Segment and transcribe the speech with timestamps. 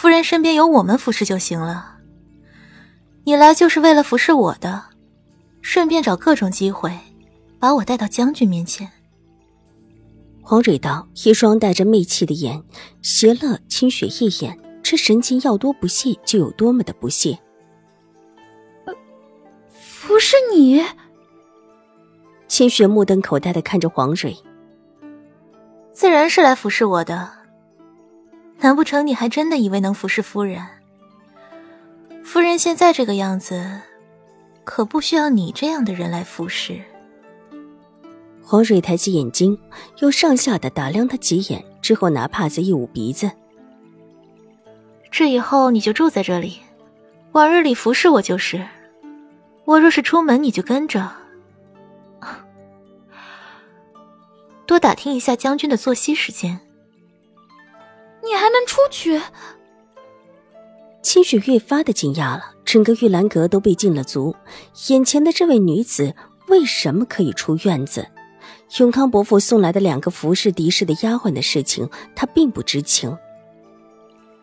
[0.00, 1.96] 夫人身边有我们服侍就行了。
[3.24, 4.84] 你来就是为了服侍我的，
[5.60, 6.96] 顺便找各种机会
[7.58, 8.88] 把我带到将军面前。
[10.40, 12.62] 黄蕊道，一双带着媚气的眼
[13.02, 17.36] 斜了清雪一眼，这神情要多不屑就有多么的不屑。
[19.68, 20.80] 服侍你？
[22.46, 24.36] 清雪目瞪口呆的看着黄蕊，
[25.92, 27.37] 自然是来服侍我的。
[28.60, 30.64] 难不成你还真的以为能服侍夫人？
[32.24, 33.80] 夫人现在这个样子，
[34.64, 36.80] 可不需要你这样的人来服侍。
[38.42, 39.58] 黄蕊抬起眼睛，
[39.98, 43.30] 又上下的打量他几眼，之后拿帕子一捂鼻子。
[45.10, 46.60] 这以后你就住在这里，
[47.32, 48.66] 往日里服侍我就是。
[49.64, 51.10] 我若是出门，你就跟着。
[54.66, 56.60] 多打听一下将军的作息时间。
[58.28, 59.20] 你还能出去？
[61.00, 64.36] 清雪越发的惊讶了，整个玉兰阁都被禁了足，
[64.88, 66.14] 眼前的这位女子
[66.48, 68.06] 为什么可以出院子？
[68.78, 73.16] 永康伯父送来的两个服侍狄氏的丫鬟的事情，她并不知情。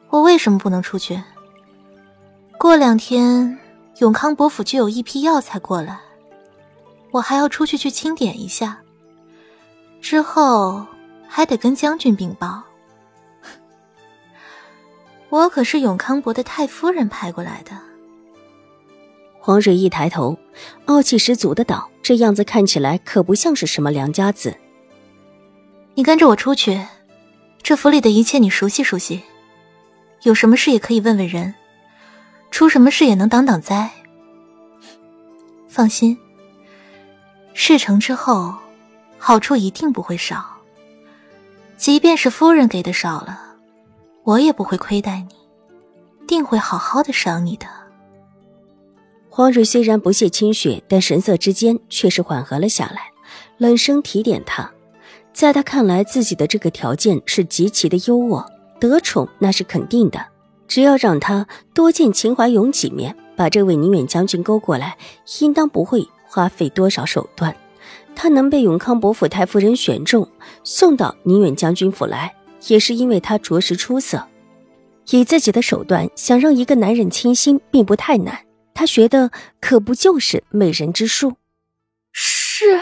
[0.09, 1.22] 我为什么不能出去？
[2.58, 3.59] 过两天
[4.00, 6.00] 永康伯府就有一批药材过来，
[7.11, 8.80] 我还要出去去清点一下，
[10.02, 10.83] 之后
[11.28, 12.63] 还得跟将军禀报。
[15.30, 17.72] 我可是永康伯的太夫人派过来的。
[19.40, 20.38] 黄蕊一抬头，
[20.86, 24.56] 傲气十足的道：“这样子看起来可不像是什么良家子。”
[25.94, 26.81] 你跟着我出去，
[27.62, 29.22] 这府里的一切你熟悉熟悉，
[30.24, 31.53] 有什么事也可以问问人，
[32.50, 33.92] 出什么事也能挡挡灾。
[35.68, 36.18] 放心，
[37.53, 38.56] 事成之后，
[39.19, 40.44] 好处一定不会少。
[41.78, 43.44] 即便是夫人给的少了。
[44.25, 45.36] 我也不会亏待你，
[46.28, 47.68] 定会好好的赏你的。
[49.30, 53.12] 黄蕊虽然不屑清雪，但神色之间却是缓和了下来，
[53.59, 54.72] 冷声提点他。
[55.31, 58.44] 在他看来，自己的这个条件是极其的优渥，
[58.80, 60.25] 得宠那是肯定的。
[60.68, 64.97] 只要让他多见秦怀勇几面，把这位宁远将军勾过来，
[65.40, 67.56] 应当不会花费多少手段。
[68.16, 70.28] 他能被永康伯府太夫人选中，
[70.63, 72.34] 送到宁远将军府来。
[72.68, 74.28] 也是因为他着实出色，
[75.12, 78.46] 以自己的手段想让一个男人倾心并不太难。
[78.74, 79.31] 他学的
[79.62, 81.36] 可不就是美人之术？
[82.12, 82.81] 是。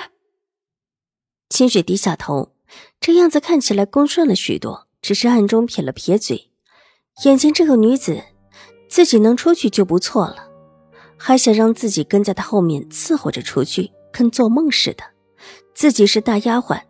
[1.50, 2.52] 清雪低下头，
[3.00, 6.50] 这样子看起来恭顺了许多，只是暗中撇了撇嘴。
[7.26, 8.24] 眼前这个女子，
[8.90, 10.48] 自己能出去就不错了，
[11.16, 15.04] 还想让自己跟在她后面伺候着出去，跟做梦似的。
[15.76, 16.82] 自己是大丫鬟。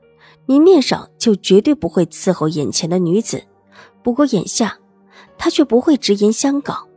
[0.45, 3.43] 明面上就绝对不会伺候眼前的女子，
[4.01, 4.77] 不过眼下
[5.37, 6.87] 他却不会直言相告，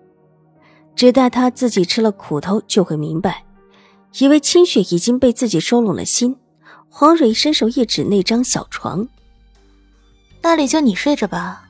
[0.94, 3.44] 只待他自己吃了苦头就会明白。
[4.18, 6.36] 以为清雪已经被自己收拢了心，
[6.88, 9.06] 黄蕊伸手一指那张小床
[10.42, 11.68] ：“那里就你睡着吧，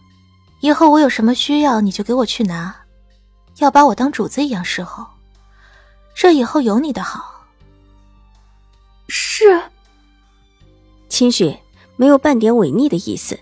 [0.61, 2.75] 以后我有什么需要你就给我去拿，
[3.59, 5.05] 要把我当主子一样侍候。
[6.15, 7.45] 这以后有你的好。”
[9.09, 9.61] 是。
[11.09, 11.61] 清雪。
[11.97, 13.39] 没有半点违逆的意思，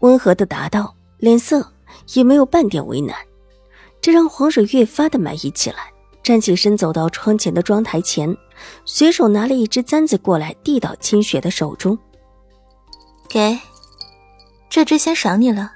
[0.00, 1.72] 温和的答道，脸色
[2.14, 3.16] 也没有半点为难，
[4.00, 5.92] 这让黄水越发的满意起来。
[6.22, 8.36] 站起身，走到窗前的妆台前，
[8.84, 11.96] 随手拿了一只簪子过来，递到清雪的手中。
[13.28, 13.56] 给，
[14.68, 15.74] 这只先赏你了。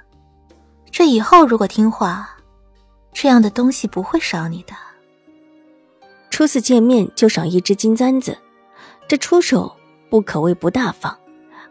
[0.91, 2.35] 这以后如果听话，
[3.13, 4.73] 这样的东西不会少你的。
[6.29, 8.37] 初次见面就赏一只金簪子，
[9.07, 9.73] 这出手
[10.09, 11.17] 不可谓不大方。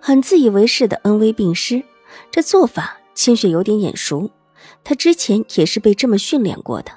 [0.00, 1.82] 很自以为是的恩威并施，
[2.30, 4.30] 这做法清雪有点眼熟，
[4.82, 6.90] 她之前也是被这么训练过的。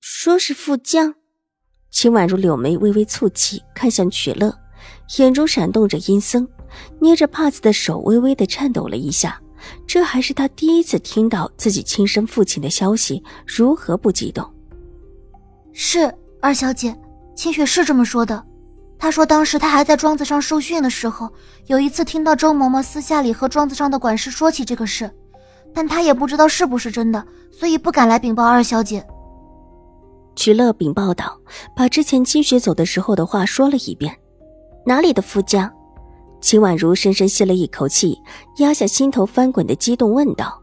[0.00, 1.14] 说是副将，
[1.90, 4.54] 秦婉如柳眉微微蹙起，看向曲乐，
[5.18, 6.46] 眼中闪动着阴森，
[7.00, 9.40] 捏着帕子的手微微的颤抖了一下。
[9.86, 14.48] 这还是他第一次听到自己亲生父亲的消息，如何不激动？
[15.72, 16.96] 是二小姐。
[17.38, 18.44] 清雪是这么说的，
[18.98, 21.32] 她说当时她还在庄子上受训的时候，
[21.66, 25.08] 有一次听到周嬷嬷私下里和庄子上的管事说起这个事，
[25.72, 29.06] 但他也不知道是不是真的，所以不敢来禀报二小姐。
[30.34, 31.38] 曲乐禀报道，
[31.76, 34.12] 把之前清雪走的时候的话说了一遍。
[34.84, 35.72] 哪里的夫家？
[36.40, 38.20] 秦婉如深深吸了一口气，
[38.56, 40.60] 压下心头翻滚的激动，问道：“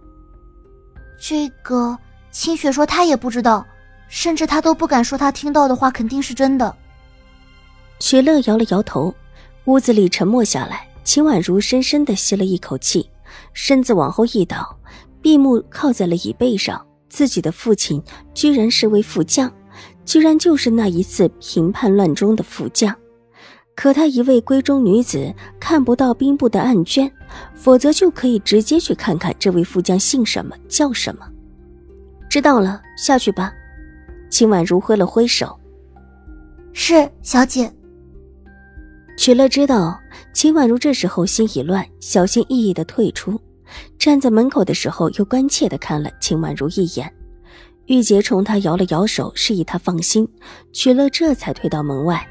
[1.18, 1.98] 这个
[2.32, 3.66] 清雪说她也不知道，
[4.08, 6.76] 甚至他都不敢说他听到的话肯定是真的。”
[8.00, 9.14] 曲乐摇了摇头，
[9.66, 10.88] 屋子里沉默下来。
[11.04, 13.10] 秦婉如深深的吸了一口气，
[13.54, 14.76] 身子往后一倒，
[15.22, 16.84] 闭目靠在了椅背上。
[17.08, 18.02] 自己的父亲
[18.34, 19.52] 居然是位副将。
[20.04, 22.96] 居然就是那一次平叛乱中的副将，
[23.76, 27.12] 可她一位闺中女子看不到兵部的案卷，
[27.56, 31.28] 否则就可以直接去看看这位副将姓什么叫什么。
[32.30, 33.52] 知道了，下去吧。
[34.30, 35.58] 秦婉如挥了挥手。
[36.74, 37.72] 是小姐。
[39.18, 39.98] 曲乐知道
[40.34, 43.40] 秦婉如这时候心已乱，小心翼翼的退出，
[43.98, 47.12] 站在门口的时候又关切的看了秦婉如一眼。
[47.86, 50.28] 玉洁冲他摇了摇手，示意他放心。
[50.74, 52.28] 曲乐这才退到门外，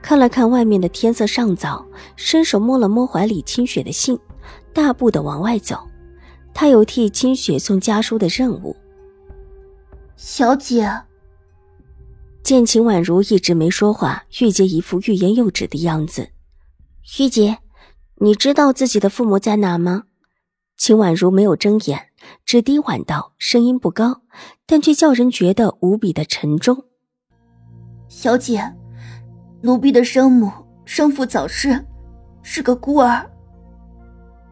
[0.00, 1.84] 看了看外面的天色尚早，
[2.16, 4.18] 伸手摸了摸怀里清雪的信，
[4.72, 5.78] 大步的往外走。
[6.54, 8.74] 他有替清雪送家书的任务。
[10.16, 10.88] 小姐，
[12.44, 16.28] 见秦婉如一直没说话，玉洁一副欲言又止的样子。
[17.18, 17.56] 玉洁，
[18.16, 20.02] 你知道自己的父母在哪吗？
[20.76, 22.08] 秦婉如没有睁眼。
[22.44, 24.22] 只低婉道，声音不高，
[24.66, 26.84] 但却叫人觉得无比的沉重。
[28.08, 28.74] 小姐，
[29.62, 30.52] 奴婢的生母
[30.84, 31.82] 生父早逝，
[32.42, 33.30] 是个孤儿。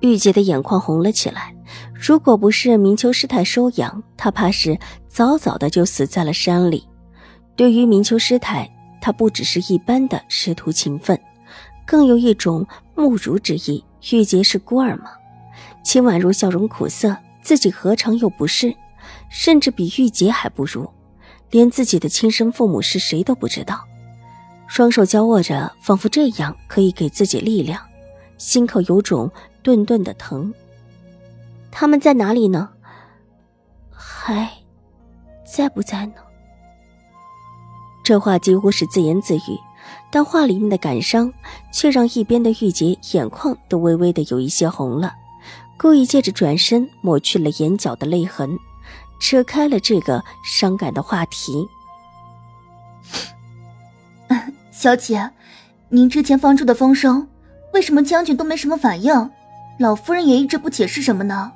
[0.00, 1.54] 玉洁的眼眶红了起来。
[1.94, 4.78] 如果不是明秋师太收养，她怕是
[5.08, 6.86] 早早的就死在了山里。
[7.56, 8.70] 对于明秋师太，
[9.00, 11.18] 她不只是一般的师徒情分，
[11.84, 13.84] 更有一种慕如之意。
[14.10, 15.12] 玉洁是孤儿吗？
[15.84, 17.16] 秦婉如笑容苦涩。
[17.42, 18.72] 自己何尝又不是，
[19.28, 20.88] 甚至比玉洁还不如，
[21.50, 23.84] 连自己的亲生父母是谁都不知道。
[24.68, 27.82] 双手交握着，仿佛这样可以给自己力量，
[28.38, 29.28] 心口有种
[29.60, 30.54] 顿顿的疼。
[31.72, 32.70] 他们在哪里呢？
[33.90, 34.48] 还
[35.44, 36.14] 在不在呢？
[38.02, 39.58] 这话几乎是自言自语，
[40.10, 41.32] 但话里面的感伤
[41.72, 45.14] 却让一边的玉洁眼眶都微微的有一些红了。
[45.78, 48.58] 故意借着转身抹去了眼角的泪痕，
[49.20, 51.66] 扯开了这个伤感的话题。
[54.70, 55.30] 小姐，
[55.88, 57.28] 您之前放出的风声，
[57.72, 59.30] 为什么将军都没什么反应？
[59.78, 61.52] 老夫人也一直不解释什么呢？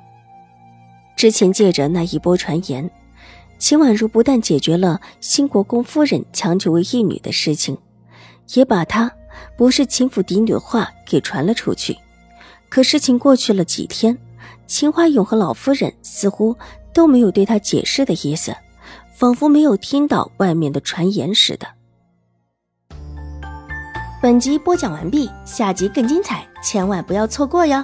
[1.15, 2.89] 之前借着那一波传言，
[3.57, 7.77] 秦婉如不但解决了新国公夫人强娶为义女的事情，
[8.53, 9.11] 也把她
[9.57, 11.97] 不是秦府嫡女的话给传了出去。
[12.69, 14.17] 可事情过去了几天，
[14.67, 16.55] 秦怀勇和老夫人似乎
[16.93, 18.55] 都没有对他解释的意思，
[19.15, 21.67] 仿佛没有听到外面的传言似的。
[24.21, 27.83] 本集播讲完毕，下集更精彩，千万不要错过哟。